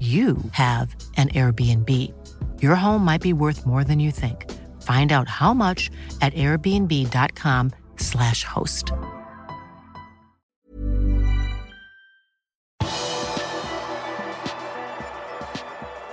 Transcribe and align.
you 0.00 0.36
have 0.52 0.94
an 1.16 1.30
Airbnb. 1.30 2.12
Your 2.60 2.74
home 2.74 3.02
might 3.02 3.22
be 3.22 3.32
worth 3.32 3.64
more 3.64 3.84
than 3.84 3.98
you 3.98 4.10
think. 4.10 4.52
Find 4.82 5.12
out 5.12 5.28
how 5.28 5.54
much 5.54 5.90
at 6.20 6.34
airbnb.com/slash 6.34 8.44
host. 8.44 8.92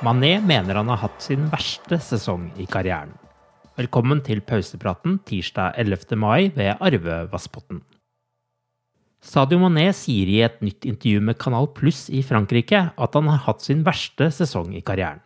Mané 0.04 0.42
mener 0.44 0.76
han 0.76 0.90
har 0.92 0.98
hatt 0.98 1.22
sin 1.24 1.46
verste 1.52 2.00
sesong 2.00 2.50
i 2.60 2.66
karrieren. 2.68 3.14
Velkommen 3.78 4.22
til 4.22 4.42
pausepraten 4.44 5.20
tirsdag 5.26 5.80
11. 5.80 6.18
mai 6.20 6.52
ved 6.56 6.76
Arve 6.80 7.28
Vassbotten. 7.32 7.82
Sadio 9.24 9.56
Mané 9.62 9.86
sier 9.96 10.28
i 10.28 10.42
et 10.44 10.58
nytt 10.60 10.84
intervju 10.84 11.22
med 11.24 11.38
Kanal 11.40 11.70
Pluss 11.72 12.10
i 12.12 12.20
Frankrike 12.28 12.90
at 12.92 13.14
han 13.16 13.30
har 13.32 13.46
hatt 13.46 13.64
sin 13.64 13.86
verste 13.88 14.28
sesong 14.36 14.74
i 14.76 14.84
karrieren. 14.84 15.24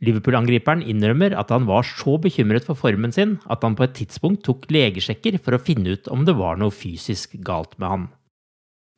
Liverpool-angriperen 0.00 0.80
innrømmer 0.86 1.34
at 1.36 1.50
han 1.52 1.66
var 1.68 1.84
så 1.84 2.16
bekymret 2.22 2.64
for 2.64 2.78
formen 2.78 3.12
sin 3.12 3.36
at 3.52 3.66
han 3.66 3.76
på 3.76 3.84
et 3.84 3.96
tidspunkt 3.98 4.44
tok 4.46 4.64
legesjekker 4.72 5.36
for 5.42 5.56
å 5.56 5.60
finne 5.60 5.98
ut 5.98 6.08
om 6.14 6.24
det 6.24 6.38
var 6.38 6.56
noe 6.56 6.72
fysisk 6.72 7.36
galt 7.44 7.76
med 7.76 7.92
han. 7.92 8.08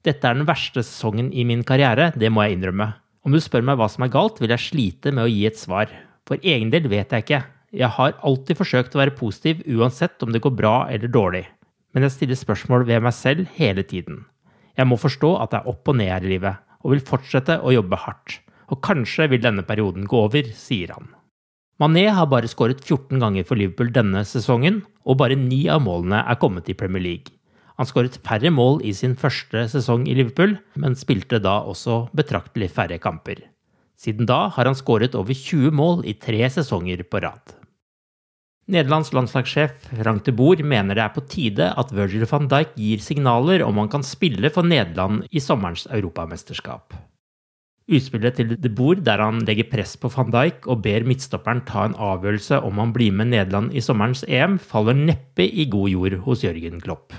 Dette 0.07 0.29
er 0.29 0.39
den 0.39 0.49
verste 0.49 0.85
sesongen 0.85 1.33
i 1.35 1.45
min 1.49 1.65
karriere, 1.67 2.13
det 2.15 2.31
må 2.33 2.47
jeg 2.47 2.61
innrømme. 2.61 2.93
Om 3.27 3.35
du 3.35 3.41
spør 3.43 3.67
meg 3.67 3.81
hva 3.81 3.89
som 3.91 4.07
er 4.07 4.13
galt, 4.13 4.39
vil 4.41 4.53
jeg 4.55 4.69
slite 4.71 5.13
med 5.13 5.27
å 5.27 5.33
gi 5.33 5.43
et 5.49 5.59
svar. 5.59 5.91
For 6.29 6.41
egen 6.41 6.71
del 6.73 6.87
vet 6.89 7.11
jeg 7.13 7.27
ikke. 7.27 7.43
Jeg 7.77 7.93
har 7.99 8.17
alltid 8.25 8.59
forsøkt 8.61 8.95
å 8.95 9.03
være 9.03 9.17
positiv 9.19 9.65
uansett 9.67 10.23
om 10.23 10.33
det 10.33 10.41
går 10.45 10.55
bra 10.57 10.77
eller 10.89 11.11
dårlig. 11.13 11.49
Men 11.95 12.07
jeg 12.07 12.15
stiller 12.15 12.39
spørsmål 12.39 12.87
ved 12.89 13.03
meg 13.03 13.15
selv 13.17 13.49
hele 13.57 13.83
tiden. 13.83 14.25
Jeg 14.79 14.87
må 14.87 14.99
forstå 15.01 15.33
at 15.43 15.53
det 15.53 15.61
er 15.61 15.73
opp 15.73 15.91
og 15.91 15.99
ned 15.99 16.13
her 16.13 16.27
i 16.27 16.35
livet, 16.37 16.61
og 16.85 16.95
vil 16.95 17.03
fortsette 17.05 17.59
å 17.61 17.75
jobbe 17.75 17.99
hardt. 18.05 18.39
Og 18.71 18.79
kanskje 18.87 19.27
vil 19.33 19.43
denne 19.43 19.67
perioden 19.67 20.07
gå 20.09 20.21
over, 20.29 20.47
sier 20.55 20.95
han. 20.95 21.11
Mané 21.81 22.07
har 22.13 22.29
bare 22.29 22.49
skåret 22.51 22.83
14 22.85 23.19
ganger 23.23 23.47
for 23.49 23.59
Liverpool 23.59 23.91
denne 23.93 24.23
sesongen, 24.29 24.83
og 25.09 25.19
bare 25.23 25.39
ni 25.39 25.65
av 25.73 25.81
målene 25.83 26.21
er 26.29 26.39
kommet 26.41 26.69
i 26.69 26.77
Premier 26.77 27.03
League. 27.03 27.33
Han 27.81 27.89
skåret 27.89 28.19
færre 28.21 28.51
mål 28.53 28.83
i 28.85 28.93
sin 28.93 29.15
første 29.17 29.65
sesong 29.73 30.05
i 30.05 30.15
Liverpool, 30.19 30.59
men 30.77 30.99
spilte 30.99 31.41
da 31.41 31.63
også 31.65 32.11
betraktelig 32.13 32.69
færre 32.77 33.01
kamper. 33.01 33.41
Siden 33.97 34.29
da 34.29 34.51
har 34.53 34.69
han 34.69 34.77
skåret 34.77 35.17
over 35.17 35.33
20 35.33 35.73
mål 35.73 36.05
i 36.05 36.13
tre 36.21 36.45
sesonger 36.53 37.01
på 37.09 37.25
rad. 37.25 37.57
Nederlands 38.71 39.11
landslagssjef 39.15 39.89
Frank 39.91 40.25
de 40.27 40.33
Boer 40.37 40.63
mener 40.67 40.95
det 40.97 41.03
er 41.05 41.15
på 41.15 41.25
tide 41.27 41.71
at 41.81 41.93
Virgil 41.95 42.27
van 42.31 42.49
Dijk 42.51 42.77
gir 42.79 43.03
signaler 43.03 43.65
om 43.67 43.81
han 43.83 43.91
kan 43.91 44.05
spille 44.07 44.51
for 44.55 44.67
Nederland 44.67 45.25
i 45.31 45.43
sommerens 45.43 45.89
europamesterskap. 45.91 46.95
Utspillet 47.91 48.37
til 48.39 48.55
de 48.55 48.71
Boer 48.71 49.01
der 49.03 49.19
han 49.19 49.43
legger 49.47 49.67
press 49.73 49.97
på 49.99 50.11
van 50.15 50.31
Dijk 50.31 50.69
og 50.71 50.85
ber 50.85 51.07
midtstopperen 51.09 51.65
ta 51.67 51.89
en 51.89 51.99
avgjørelse 51.99 52.61
om 52.67 52.79
han 52.79 52.95
blir 52.95 53.11
med 53.11 53.33
Nederland 53.33 53.75
i 53.75 53.83
sommerens 53.83 54.23
EM, 54.29 54.61
faller 54.63 54.95
neppe 54.95 55.49
i 55.49 55.67
god 55.67 55.91
jord 55.91 56.21
hos 56.29 56.47
Jørgen 56.47 56.79
Klopp. 56.85 57.17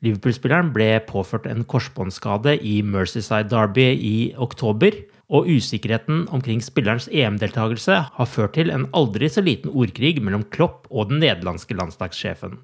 Liverpool-spilleren 0.00 0.72
ble 0.74 0.94
påført 1.06 1.46
en 1.46 1.62
korsbåndskade 1.68 2.56
i 2.64 2.80
Mercyside 2.82 3.50
Derby 3.52 3.90
i 3.94 4.14
oktober, 4.40 4.96
og 5.30 5.46
usikkerheten 5.46 6.24
omkring 6.34 6.60
spillerens 6.64 7.06
EM-deltakelse 7.08 8.00
har 8.16 8.28
ført 8.28 8.56
til 8.58 8.72
en 8.74 8.88
aldri 8.96 9.30
så 9.30 9.44
liten 9.46 9.70
ordkrig 9.70 10.18
mellom 10.18 10.44
Klopp 10.50 10.90
og 10.90 11.12
den 11.12 11.22
nederlandske 11.22 11.76
landslagssjefen. 11.78 12.58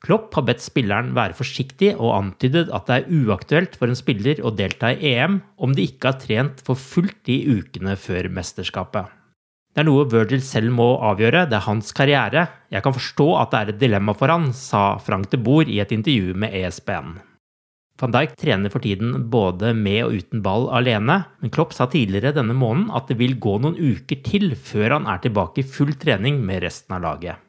Klopp 0.00 0.32
har 0.36 0.46
bedt 0.48 0.62
spilleren 0.64 1.12
være 1.16 1.36
forsiktig 1.36 1.92
og 1.92 2.14
antydet 2.16 2.70
at 2.72 2.86
det 2.88 2.98
er 3.00 3.24
uaktuelt 3.24 3.74
for 3.76 3.92
en 3.92 3.98
spiller 3.98 4.40
å 4.40 4.52
delta 4.56 4.94
i 4.94 5.12
EM 5.12 5.40
om 5.60 5.74
de 5.76 5.84
ikke 5.90 6.12
har 6.12 6.20
trent 6.22 6.62
for 6.64 6.80
fullt 6.80 7.18
de 7.28 7.36
ukene 7.58 7.96
før 8.00 8.30
mesterskapet. 8.32 9.10
Det 9.70 9.84
er 9.84 9.86
noe 9.86 10.08
Virgil 10.10 10.40
selv 10.42 10.72
må 10.74 10.88
avgjøre, 11.06 11.44
det 11.46 11.58
er 11.60 11.68
hans 11.68 11.92
karriere. 11.94 12.48
Jeg 12.72 12.82
kan 12.82 12.96
forstå 12.96 13.28
at 13.38 13.52
det 13.52 13.60
er 13.60 13.72
et 13.74 13.82
dilemma 13.84 14.16
for 14.18 14.32
han, 14.32 14.48
sa 14.56 14.96
Frank 15.04 15.30
de 15.30 15.38
Boer 15.38 15.68
i 15.70 15.78
et 15.84 15.92
intervju 15.94 16.34
med 16.34 16.56
ESPN. 16.58 17.20
Van 18.00 18.14
Dijk 18.14 18.36
trener 18.40 18.72
for 18.72 18.80
tiden 18.80 19.26
både 19.28 19.74
med 19.76 20.06
og 20.06 20.14
uten 20.16 20.40
ball 20.44 20.70
alene, 20.72 21.18
men 21.42 21.52
Klopp 21.52 21.74
sa 21.76 21.84
tidligere 21.90 22.32
denne 22.38 22.56
måneden 22.56 22.88
at 22.96 23.10
det 23.10 23.18
vil 23.20 23.36
gå 23.36 23.58
noen 23.60 23.76
uker 23.76 24.22
til 24.24 24.54
før 24.56 24.96
han 24.96 25.08
er 25.10 25.20
tilbake 25.20 25.60
i 25.60 25.66
full 25.68 25.92
trening 26.00 26.38
med 26.46 26.62
resten 26.64 26.96
av 26.96 27.04
laget. 27.04 27.42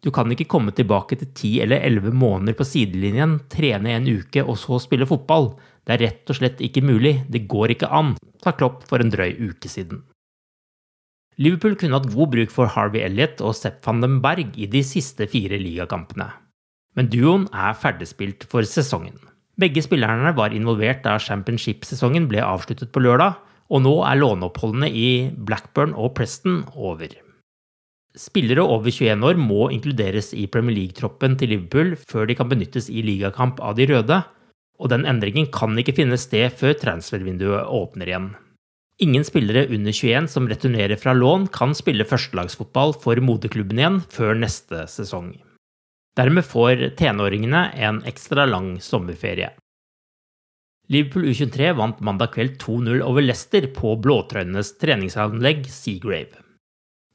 Du 0.00 0.08
kan 0.14 0.30
ikke 0.32 0.48
komme 0.48 0.72
tilbake 0.72 1.18
til 1.20 1.32
ti 1.36 1.50
eller 1.60 1.82
elleve 1.84 2.12
måneder 2.14 2.54
på 2.56 2.64
sidelinjen, 2.64 3.40
trene 3.52 3.96
en 3.96 4.06
uke 4.08 4.44
og 4.46 4.56
så 4.60 4.78
spille 4.80 5.08
fotball. 5.10 5.50
Det 5.84 5.96
er 5.96 6.02
rett 6.06 6.30
og 6.32 6.38
slett 6.38 6.62
ikke 6.64 6.84
mulig, 6.86 7.18
det 7.28 7.48
går 7.50 7.74
ikke 7.74 7.90
an, 7.90 8.14
sa 8.40 8.54
Klopp 8.56 8.86
for 8.88 9.02
en 9.02 9.12
drøy 9.12 9.34
uke 9.50 9.68
siden. 9.68 10.04
Liverpool 11.40 11.74
kunne 11.80 11.96
hatt 11.98 12.12
god 12.12 12.30
bruk 12.32 12.52
for 12.52 12.70
Harvey 12.70 13.02
Elliot 13.04 13.42
og 13.44 13.56
Sepp 13.56 13.82
van 13.86 14.00
den 14.04 14.20
Berg 14.24 14.56
i 14.60 14.68
de 14.70 14.84
siste 14.84 15.28
fire 15.30 15.58
ligakampene. 15.60 16.28
Men 16.96 17.08
duoen 17.12 17.46
er 17.52 17.76
ferdigspilt 17.78 18.44
for 18.50 18.66
sesongen. 18.66 19.18
Begge 19.60 19.82
spillerne 19.84 20.32
var 20.38 20.54
involvert 20.56 21.02
da 21.04 21.18
championship-sesongen 21.20 22.28
ble 22.30 22.40
avsluttet 22.44 22.92
på 22.94 23.02
lørdag, 23.04 23.36
og 23.70 23.82
nå 23.84 23.92
er 24.08 24.18
låneoppholdene 24.18 24.88
i 24.88 25.10
Blackburn 25.36 25.92
og 25.92 26.14
Preston 26.16 26.62
over. 26.74 27.12
Spillere 28.18 28.64
over 28.64 28.90
21 28.90 29.22
år 29.26 29.38
må 29.38 29.68
inkluderes 29.70 30.32
i 30.34 30.48
Premier 30.50 30.74
League-troppen 30.78 31.36
til 31.38 31.52
Liverpool 31.52 31.92
før 32.10 32.26
de 32.26 32.36
kan 32.38 32.48
benyttes 32.50 32.88
i 32.90 33.04
ligakamp 33.06 33.60
av 33.62 33.76
de 33.78 33.86
røde, 33.90 34.22
og 34.80 34.90
den 34.90 35.04
endringen 35.06 35.50
kan 35.52 35.76
ikke 35.78 35.94
finne 36.00 36.18
sted 36.18 36.56
før 36.56 36.74
transfervinduet 36.80 37.68
åpner 37.68 38.10
igjen. 38.10 38.30
Ingen 39.00 39.24
spillere 39.24 39.68
under 39.68 39.94
21 39.94 40.26
som 40.32 40.48
returnerer 40.50 40.98
fra 41.00 41.14
lån, 41.16 41.46
kan 41.52 41.76
spille 41.76 42.08
førstelagsfotball 42.08 42.96
for 43.00 43.20
moderklubben 43.24 43.78
igjen 43.80 44.02
før 44.12 44.34
neste 44.40 44.86
sesong. 44.92 45.30
Dermed 46.20 46.44
får 46.44 46.82
tenåringene 46.98 47.70
en 47.80 48.02
ekstra 48.04 48.44
lang 48.44 48.74
sommerferie. 48.84 49.54
Liverpool 50.92 51.30
U23 51.30 51.70
vant 51.78 52.02
mandag 52.04 52.34
kveld 52.34 52.58
2-0 52.60 53.00
over 53.06 53.24
Leicester 53.24 53.64
på 53.72 53.94
blåtrøyenes 54.04 54.74
treningsanlegg 54.82 55.64
Seagrave. 55.72 56.42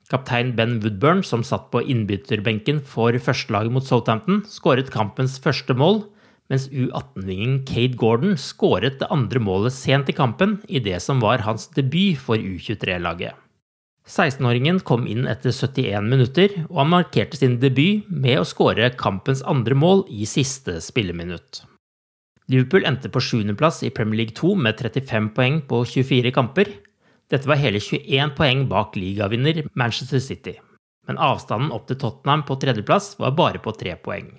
Kaptein 0.10 0.56
Ben 0.57 0.80
Woodburn, 0.81 1.22
som 1.28 1.44
satt 1.46 1.69
på 1.74 1.84
innbytterbenken 1.84 2.81
for 2.81 3.13
førstelaget 3.28 3.78
mot 3.78 3.86
Southampton, 3.86 4.42
skåret 4.50 4.90
kampens 4.94 5.38
første 5.44 5.78
mål, 5.78 6.02
mens 6.50 6.66
U18-vingen 6.72 7.62
Cade 7.68 8.00
Gordon 8.02 8.38
skåret 8.42 8.98
det 9.04 9.12
andre 9.13 9.44
målet 9.44 9.75
sent 9.75 10.10
i 10.10 10.18
kampen 10.18 10.60
i 10.66 10.81
det 10.81 10.98
som 11.04 11.22
var 11.22 11.46
hans 11.46 11.69
debut 11.78 12.18
for 12.18 12.42
U23-laget. 12.42 13.38
16-åringen 14.06 14.84
kom 14.86 15.07
inn 15.10 15.25
etter 15.25 15.50
71 15.50 16.06
minutter, 16.06 16.52
og 16.69 16.84
han 16.84 16.92
markerte 16.94 17.40
sin 17.40 17.57
debut 17.62 18.06
med 18.10 18.38
å 18.38 18.46
skåre 18.46 18.92
kampens 19.00 19.42
andre 19.50 19.78
mål 19.78 20.06
i 20.13 20.28
siste 20.30 20.78
spilleminutt. 20.84 21.63
Liverpool 22.54 22.86
endte 22.86 23.10
på 23.10 23.24
sjuendeplass 23.25 23.81
i 23.88 23.90
Premier 23.90 24.22
League 24.22 24.38
2 24.38 24.54
med 24.62 24.78
35 24.78 25.31
poeng 25.34 25.57
på 25.66 25.81
24 25.90 26.34
kamper. 26.36 26.69
Dette 27.34 27.50
var 27.50 27.57
hele 27.57 27.81
21 27.81 28.36
poeng 28.38 28.68
bak 28.69 28.94
ligavinner 29.00 29.63
Manchester 29.74 30.22
City, 30.22 30.54
men 31.10 31.18
avstanden 31.18 31.74
opp 31.74 31.90
til 31.90 31.98
Tottenham 31.98 32.46
på 32.46 32.60
tredjeplass 32.62 33.16
var 33.18 33.34
bare 33.40 33.63
på 33.63 33.74
tre 33.74 33.98
poeng. 33.98 34.36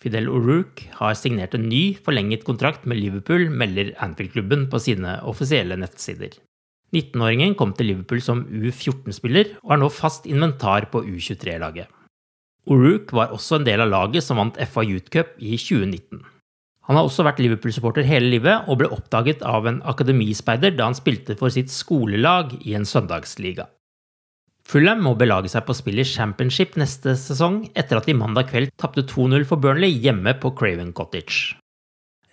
Fidel 0.00 0.30
O'Rourke 0.30 0.88
har 0.96 1.16
signert 1.18 1.56
en 1.58 1.68
ny, 1.68 1.98
forlenget 2.06 2.46
kontrakt 2.46 2.86
med 2.88 3.02
Liverpool, 3.02 3.50
melder 3.50 3.92
Anfield-klubben 4.00 4.68
på 4.72 4.80
sine 4.80 5.18
offisielle 5.26 5.76
nettsider. 5.76 6.38
19-åringen 6.94 7.54
kom 7.58 7.74
til 7.76 7.90
Liverpool 7.90 8.22
som 8.24 8.46
U14-spiller, 8.48 9.56
og 9.64 9.74
er 9.74 9.80
nå 9.82 9.90
fast 9.92 10.26
inventar 10.30 10.88
på 10.92 11.02
U23-laget. 11.04 11.90
O'Rook 12.68 13.12
var 13.16 13.32
også 13.32 13.58
en 13.58 13.68
del 13.68 13.82
av 13.84 13.92
laget 13.92 14.24
som 14.24 14.40
vant 14.40 14.58
FA 14.68 14.84
Youth 14.84 15.08
Cup 15.12 15.36
i 15.40 15.56
2019. 15.56 16.20
Han 16.88 16.96
har 16.96 17.04
også 17.04 17.24
vært 17.26 17.40
Liverpool-supporter 17.44 18.06
hele 18.08 18.30
livet, 18.32 18.64
og 18.68 18.80
ble 18.80 18.88
oppdaget 18.92 19.44
av 19.44 19.68
en 19.68 19.82
akademispeider 19.88 20.72
da 20.76 20.88
han 20.88 20.96
spilte 20.96 21.36
for 21.36 21.52
sitt 21.52 21.72
skolelag 21.72 22.54
i 22.62 22.76
en 22.78 22.88
søndagsliga. 22.88 23.68
Fulham 24.68 25.00
må 25.04 25.14
belage 25.16 25.48
seg 25.52 25.64
på 25.64 25.76
spill 25.76 26.00
i 26.00 26.04
championship 26.04 26.76
neste 26.80 27.14
sesong 27.16 27.62
etter 27.72 28.00
at 28.00 28.08
de 28.08 28.16
mandag 28.16 28.50
kveld 28.50 28.72
tapte 28.80 29.04
2-0 29.08 29.46
for 29.48 29.60
Burnley 29.60 29.94
hjemme 30.04 30.34
på 30.40 30.52
Craven 30.56 30.92
Cottage. 30.96 31.56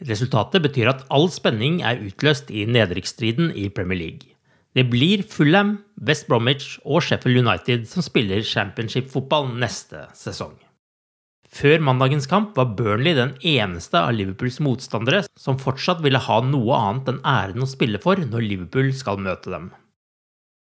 Resultatet 0.04 0.64
betyr 0.64 0.92
at 0.92 1.06
all 1.16 1.30
spenning 1.32 1.80
er 1.88 2.02
utløst 2.04 2.52
i 2.52 2.66
nedrykksstriden 2.68 3.54
i 3.56 3.70
Premier 3.72 4.02
League. 4.02 4.35
Det 4.76 4.84
blir 4.92 5.22
Fulham, 5.24 5.78
West 6.04 6.28
Bromwich 6.28 6.74
og 6.84 7.00
Sheffield 7.06 7.46
United 7.46 7.86
som 7.88 8.04
spiller 8.04 8.44
championship-fotball 8.44 9.54
neste 9.62 10.02
sesong. 10.18 10.58
Før 11.56 11.80
mandagens 11.80 12.28
kamp 12.28 12.58
var 12.60 12.74
Burnley 12.76 13.16
den 13.16 13.32
eneste 13.40 14.02
av 14.02 14.12
Liverpools 14.18 14.58
motstandere 14.60 15.22
som 15.40 15.56
fortsatt 15.62 16.02
ville 16.04 16.20
ha 16.20 16.42
noe 16.44 16.76
annet 16.76 17.14
enn 17.14 17.22
æren 17.24 17.64
å 17.64 17.70
spille 17.72 18.02
for 18.04 18.20
når 18.20 18.44
Liverpool 18.44 18.92
skal 18.98 19.22
møte 19.24 19.54
dem. 19.54 19.70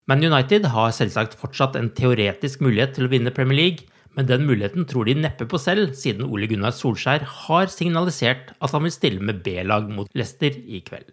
Man 0.07 0.23
United 0.23 0.71
har 0.71 0.95
selvsagt 0.95 1.35
fortsatt 1.41 1.75
en 1.81 1.91
teoretisk 1.99 2.63
mulighet 2.63 2.95
til 2.95 3.09
å 3.09 3.11
vinne 3.11 3.35
Premier 3.35 3.59
League, 3.59 3.91
men 4.15 4.31
den 4.31 4.47
muligheten 4.47 4.87
tror 4.87 5.11
de 5.11 5.19
neppe 5.19 5.49
på 5.51 5.59
selv, 5.59 5.97
siden 5.99 6.29
Ole 6.29 6.47
Gunnar 6.47 6.77
Solskjær 6.77 7.27
har 7.49 7.67
signalisert 7.73 8.55
at 8.61 8.71
han 8.77 8.87
vil 8.87 8.95
stille 8.95 9.27
med 9.27 9.43
B-lag 9.43 9.91
mot 9.91 10.13
Leicester 10.15 10.55
i 10.55 10.85
kveld. 10.87 11.11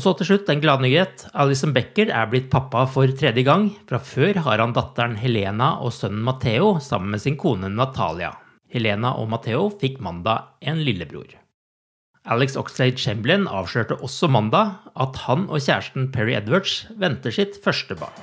Og 0.00 0.04
så 0.06 0.14
til 0.16 0.30
slutt 0.30 0.46
en 0.48 0.62
gladnyhet. 0.62 1.26
Alison 1.36 1.74
Becker 1.76 2.08
er 2.08 2.28
blitt 2.32 2.46
pappa 2.48 2.86
for 2.88 3.10
tredje 3.20 3.42
gang. 3.44 3.66
Fra 3.84 3.98
før 4.00 4.38
har 4.46 4.62
han 4.62 4.72
datteren 4.72 5.12
Helena 5.20 5.74
og 5.84 5.92
sønnen 5.92 6.22
Matheo 6.24 6.70
sammen 6.80 7.12
med 7.12 7.20
sin 7.20 7.34
kone 7.36 7.68
Natalia. 7.68 8.30
Helena 8.72 9.10
og 9.20 9.26
Matheo 9.28 9.66
fikk 9.82 9.98
mandag 10.00 10.46
en 10.64 10.80
lillebror. 10.86 11.34
Alex 12.32 12.56
Oxlade 12.56 12.96
Chamberlain 12.96 13.44
avslørte 13.44 13.98
også 14.00 14.30
mandag 14.32 14.78
at 15.04 15.20
han 15.26 15.44
og 15.50 15.60
kjæresten 15.66 16.08
Perry 16.14 16.32
Edwards 16.38 16.86
venter 16.96 17.36
sitt 17.36 17.58
første 17.60 17.98
barn. 18.00 18.16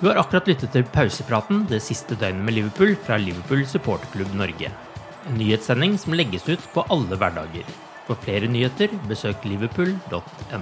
Du 0.00 0.08
har 0.08 0.18
akkurat 0.18 0.50
lyttet 0.50 0.74
til 0.74 0.88
pausepraten 0.96 1.62
det 1.70 1.78
siste 1.86 2.18
døgnet 2.18 2.42
med 2.42 2.58
Liverpool 2.58 2.96
fra 3.06 3.20
Liverpool 3.22 3.62
supporterklubb 3.70 4.34
Norge. 4.42 4.74
En 5.30 5.38
nyhetssending 5.38 5.94
som 5.94 6.18
legges 6.18 6.50
ut 6.50 6.66
på 6.74 6.82
alle 6.90 7.20
hverdager. 7.22 7.70
For 8.10 8.18
flere 8.18 8.46
nyheter, 8.50 8.88
besøk 9.08 9.44
liverpool.no. 9.44 10.58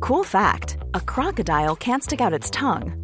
Cool 0.00 0.24
fact 0.24 0.76
a 0.92 1.00
crocodile 1.00 1.76
can't 1.76 2.02
stick 2.02 2.20
out 2.20 2.32
its 2.32 2.50
tongue. 2.50 3.03